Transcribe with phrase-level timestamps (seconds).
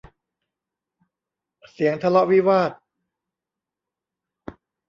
[1.71, 2.71] เสียงทะเลาะวิวาท